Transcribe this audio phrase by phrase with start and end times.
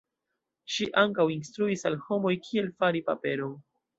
[0.75, 3.55] Ŝi ankaŭ instruis al homoj kiel fari paperon.